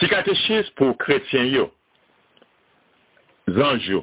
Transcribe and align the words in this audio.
Ti 0.00 0.08
katechis 0.08 0.70
pou 0.80 0.94
kretyen 0.96 1.50
yo, 1.52 1.66
zanj 3.52 3.84
yo, 3.90 3.98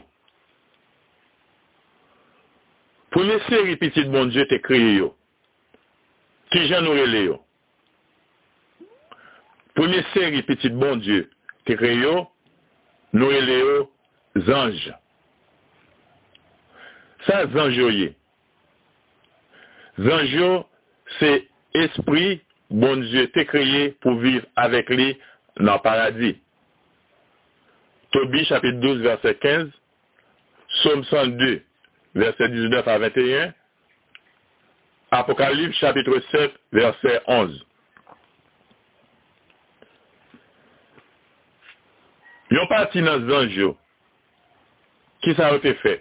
pou 3.10 3.26
nese 3.26 3.62
ripitit 3.66 4.12
bon 4.14 4.30
Diyo 4.30 4.46
te 4.52 4.60
kriye 4.62 4.92
yo, 5.00 5.08
ki 6.54 6.68
jan 6.70 6.86
nou 6.86 6.94
rele 7.00 7.24
yo, 7.24 7.38
pou 9.74 9.90
nese 9.90 10.28
ripitit 10.36 10.76
bon 10.78 11.02
Diyo 11.02 11.24
te 11.66 11.78
kriye 11.80 12.04
yo, 12.04 12.16
nou 13.18 13.34
rele 13.34 13.56
yo 13.58 13.80
zanj. 14.46 14.84
Sa 17.26 17.40
zanj 17.56 17.80
yo 17.82 17.90
ye. 17.90 18.12
Zanj 20.06 20.38
yo 20.38 20.52
se 21.18 21.32
espri 21.82 22.36
bon 22.70 23.02
Diyo 23.08 23.26
te 23.34 23.48
kriye 23.50 23.96
pou 24.06 24.22
viv 24.22 24.46
avek 24.62 24.94
li 24.94 25.10
anjou. 25.10 25.34
Nan 25.60 25.80
paradis. 25.84 26.38
Tobi 28.12 28.46
chapit 28.46 28.74
12 28.74 29.02
verset 29.02 29.40
15, 29.40 29.72
Somme 30.84 31.04
102 31.04 31.62
verset 32.16 32.50
19 32.50 32.88
à 32.88 32.98
21, 32.98 33.54
Apocalypse 35.12 35.76
chapitre 35.78 36.20
7 36.32 36.52
verset 36.72 37.22
11. 37.28 37.64
Yon 42.52 42.68
parti 42.72 43.02
nan 43.04 43.26
zanj 43.28 43.58
yo, 43.60 43.74
ki 45.26 45.34
sa 45.36 45.50
wote 45.52 45.74
fe? 45.82 45.98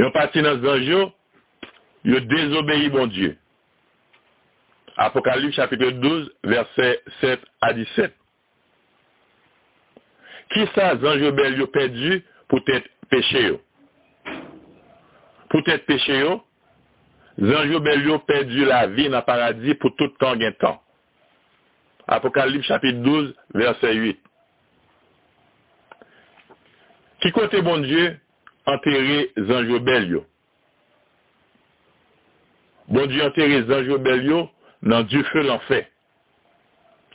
Yon 0.00 0.12
parti 0.12 0.42
nan 0.44 0.60
zanj 0.60 0.90
yo, 0.90 1.06
yo 2.04 2.20
désobéi 2.28 2.90
bon 2.92 3.08
Dieu. 3.08 3.38
Apocalypse 4.96 5.56
chapitre 5.56 5.90
12 5.90 6.30
verset 6.44 7.02
7 7.20 7.40
à 7.60 7.72
17. 7.72 8.14
Ki 10.54 10.66
sa 10.74 10.92
zanj 11.02 11.24
yo 11.24 11.32
bel 11.34 11.56
perdu 11.74 12.20
pou 12.50 12.62
tèt 12.68 12.86
peche 13.10 13.42
yo? 13.48 13.58
Pou 15.50 15.64
tèt 15.66 15.86
peche 15.88 16.18
perdu 18.28 18.68
la 18.68 18.84
vi 18.92 19.08
nan 19.10 19.24
paradis 19.26 19.74
pou 19.82 19.90
tout 19.98 20.14
kan 20.22 20.38
gen 20.38 20.54
tan. 20.60 20.78
Apokalip 22.06 22.62
chapit 22.68 22.92
12, 23.02 23.32
verset 23.56 23.94
8. 23.96 24.20
Ki 27.24 27.32
kote 27.32 27.62
bon 27.64 27.82
Diyo 27.86 28.10
enterre 28.68 29.22
zanj 29.48 29.70
yo 29.72 29.80
bel 29.82 30.10
yo? 30.12 30.20
Bon 32.92 33.08
Diyo 33.08 33.30
enterre 33.30 33.62
zanj 33.70 33.88
yo 33.88 33.98
bel 34.04 34.26
yo 34.28 34.42
nan 34.84 35.04
du 35.08 35.22
fe 35.24 35.42
l'enfe. 35.44 35.82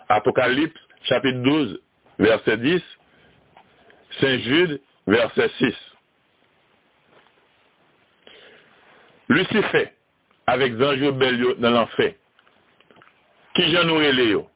Apokalip 0.10 0.74
chapit 1.04 1.34
12, 1.34 1.80
verset 2.18 2.58
10. 2.58 2.84
Saint 4.20 4.38
Jude, 4.40 4.82
verset 5.08 5.50
6. 5.60 5.76
Lucifer, 9.30 9.90
avec 10.48 10.74
Zanjo 10.78 11.12
Belio 11.14 11.54
dans 11.56 11.70
l'enfer. 11.70 12.16
Qui 13.54 13.72
j'en 13.72 13.88
aurais 13.90 14.12
Léo? 14.14 14.50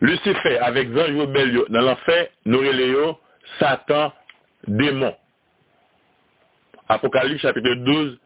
Lucifer, 0.00 0.58
avec 0.58 0.92
Zanjo 0.92 1.26
Belio 1.26 1.66
dans 1.68 1.80
l'enfer, 1.80 2.28
Léo, 2.46 3.18
Satan, 3.58 4.12
démon. 4.68 5.16
Apocalypse 6.88 7.42
chapitre 7.42 7.74
12, 7.74 8.20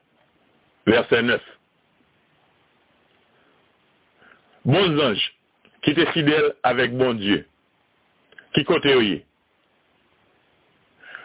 verset 0.86 1.22
9. 1.22 1.40
Bon 4.64 4.94
zanj, 4.94 5.22
ki 5.82 5.94
te 5.98 6.06
fidel 6.14 6.52
avèk 6.68 6.92
bon 6.98 7.16
Diyo, 7.18 7.40
ki 8.54 8.62
kote 8.68 8.92
yo 8.92 9.00
ye. 9.02 9.22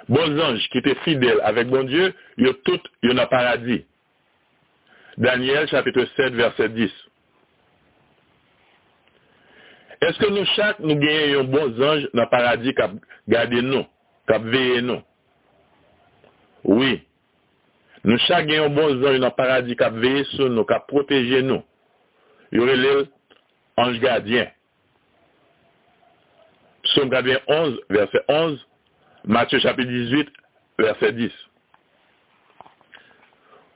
Bon 0.09 0.38
zanj, 0.39 0.63
ki 0.73 0.81
te 0.85 0.95
fidel 1.03 1.44
avèk 1.45 1.69
bon 1.69 1.85
Diyo, 1.89 2.09
yo 2.41 2.56
tout 2.66 2.88
yo 3.06 3.13
na 3.13 3.28
paradis. 3.29 3.84
Daniel 5.22 5.67
chapitre 5.69 6.06
7, 6.16 6.34
verset 6.38 6.73
10. 6.73 6.94
Eske 10.07 10.29
nou 10.29 10.45
chak 10.53 10.81
nou 10.81 10.97
genye 11.01 11.33
yon 11.35 11.51
bon 11.53 11.73
zanj 11.78 12.07
nan 12.17 12.29
paradis 12.29 12.73
kap 12.78 12.94
gade 13.29 13.62
nou, 13.66 13.85
kap 14.29 14.45
veye 14.45 14.81
nou? 14.85 15.01
Oui. 16.66 17.00
Nou 18.06 18.22
chak 18.25 18.45
genye 18.50 18.63
yon 18.63 18.78
bon 18.78 18.97
zanj 19.01 19.22
nan 19.22 19.33
paradis 19.38 19.78
kap 19.78 19.97
veye 19.97 20.25
sou 20.35 20.50
nou, 20.53 20.66
kap 20.69 20.85
proteje 20.89 21.41
nou. 21.45 21.66
Yore 22.53 22.78
lèl 22.78 23.06
anges 23.77 23.99
gardiens. 23.99 24.51
Psaume 26.83 27.09
91, 27.09 27.79
verset 27.89 28.21
11, 28.27 28.67
Matthieu 29.25 29.59
chapitre 29.59 29.89
18, 29.89 30.29
verset 30.79 31.11
10. 31.13 31.31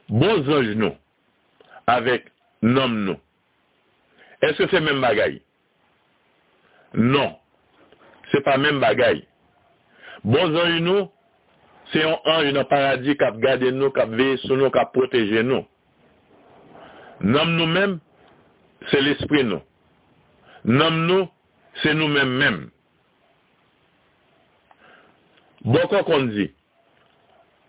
Bons 0.10 0.50
anges 0.50 0.76
nous, 0.76 0.96
avec 1.88 2.26
nom 2.62 2.88
nous. 2.88 3.18
Est-ce 4.42 4.58
que 4.58 4.70
c'est 4.70 4.82
même 4.82 5.02
bagaille? 5.02 5.42
Non. 6.94 7.38
C'est 8.32 8.42
pas 8.42 8.58
même 8.58 8.80
bagaille. 8.80 9.26
Bons 10.24 10.56
anges 10.56 10.82
nous, 10.82 11.10
c'est 11.92 12.04
un 12.04 12.18
ange 12.26 12.54
dans 12.54 12.62
le 12.62 12.68
paradis 12.68 13.18
qui 13.18 13.24
a 13.24 13.32
gardé 13.32 13.72
nous, 13.72 13.92
qui 13.92 14.00
a 14.00 14.06
veillé 14.06 14.38
sur 14.38 14.56
nous, 14.56 14.70
qui 14.70 14.78
a 14.78 14.86
protégé 14.86 15.44
nous. 15.44 15.66
Nom 17.22 17.46
nous-mêmes, 17.46 18.00
c'est 18.90 19.02
l'esprit 19.02 19.44
nous. 19.44 19.62
Nam 20.68 21.04
nou, 21.08 21.26
se 21.82 21.94
nou 21.98 22.12
men 22.12 22.36
men. 22.42 22.60
Boko 25.62 26.02
kon 26.08 26.30
di, 26.34 26.48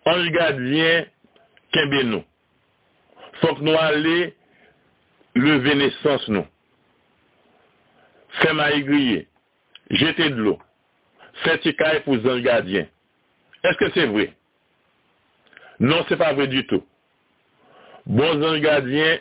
an 0.08 0.22
jgadyen 0.28 1.08
kenbe 1.72 2.02
nou. 2.08 2.24
Fok 3.42 3.60
nou 3.64 3.76
ale 3.80 4.32
leve 5.36 5.76
nesans 5.80 6.28
nou. 6.32 6.48
Fema 8.40 8.70
igriye, 8.76 9.26
jete 9.92 10.30
dlo, 10.36 10.56
feti 11.44 11.74
kay 11.76 12.00
pou 12.06 12.20
zan 12.24 12.40
jgadyen. 12.40 12.88
Eske 13.62 13.92
se 13.94 14.06
vre? 14.10 14.30
Non, 15.82 16.04
se 16.08 16.16
pa 16.18 16.32
vre 16.36 16.48
du 16.50 16.64
tout. 16.70 16.84
Bon 18.06 18.40
zan 18.40 18.56
jgadyen 18.60 19.20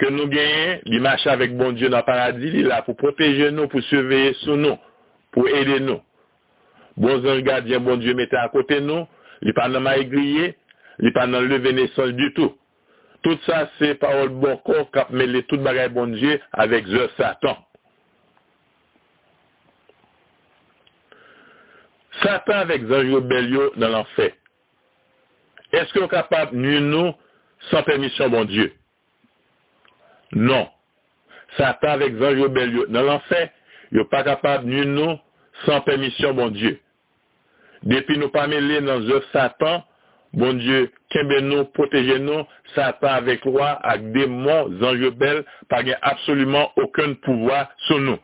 ke 0.00 0.10
nou 0.10 0.26
genyen, 0.32 0.80
li 0.90 0.98
mache 1.02 1.30
avèk 1.30 1.54
bon 1.58 1.76
Diyo 1.76 1.90
nan 1.92 2.04
paradis, 2.06 2.52
li 2.54 2.64
la 2.66 2.82
pou 2.86 2.98
proteje 2.98 3.50
nou, 3.54 3.70
pou 3.70 3.84
surveye 3.90 4.34
sou 4.42 4.58
nou, 4.58 4.78
pou 5.34 5.50
ede 5.50 5.80
nou. 5.84 6.02
Bon 6.96 7.22
zanj 7.24 7.42
gardien, 7.46 7.82
bon 7.82 7.96
Dieu 8.02 8.14
mette 8.14 8.34
à 8.34 8.48
côté 8.48 8.80
nous, 8.80 9.06
il 9.42 9.54
pas 9.54 9.68
dans 9.68 9.80
ma 9.80 9.96
aiguillé, 9.98 10.56
il 11.00 11.12
pas 11.12 11.26
dans 11.26 11.40
lever 11.40 11.72
naissance 11.72 12.10
du 12.10 12.32
tout. 12.34 12.56
Tout 13.22 13.38
ça, 13.46 13.70
c'est 13.78 13.94
parole 13.94 14.28
bon 14.28 14.56
corps 14.58 14.90
qui 14.90 14.98
a 14.98 15.06
mêlé 15.10 15.42
tout 15.44 15.56
bagaille 15.56 15.88
bon 15.88 16.06
Dieu 16.08 16.40
avec 16.52 16.84
The 16.84 17.10
Satan. 17.16 17.56
Satan 22.22 22.52
avec 22.52 22.84
Zanjo 22.86 23.20
Belio 23.22 23.72
dans 23.76 23.88
l'enfer. 23.88 24.32
Est-ce 25.72 25.92
qu'on 25.94 26.04
est 26.04 26.08
capable 26.08 26.52
de 26.52 26.78
nous 26.78 27.12
sans 27.70 27.82
permission 27.82 28.28
bon 28.28 28.44
Dieu? 28.44 28.72
Non. 30.34 30.68
Satan 31.58 32.00
vek 32.02 32.18
zanj 32.20 32.42
yo 32.42 32.50
bel 32.52 32.74
yo. 32.74 32.86
Nan 32.92 33.06
l'anfer, 33.08 33.50
yo 33.94 34.06
pa 34.10 34.24
kapab 34.26 34.66
nye 34.66 34.84
nou 34.88 35.18
san 35.64 35.84
permisyon 35.86 36.36
bon 36.38 36.54
Diyo. 36.54 36.76
Depi 37.84 38.16
nou 38.18 38.32
pa 38.34 38.46
mele 38.50 38.80
nan 38.84 39.04
zov 39.08 39.26
Satan, 39.32 39.82
bon 40.34 40.58
Diyo 40.58 40.86
kembe 41.14 41.38
nou, 41.46 41.68
proteje 41.76 42.18
nou, 42.22 42.46
Satan 42.74 43.20
avek 43.20 43.46
lwa 43.46 43.74
ak 43.86 44.10
demon 44.16 44.74
zanj 44.82 45.06
yo 45.06 45.12
bel 45.18 45.44
pa 45.70 45.84
gen 45.86 46.00
absolument 46.02 46.74
okon 46.82 47.18
pouvoi 47.26 47.62
sou 47.88 48.02
nou. 48.02 48.18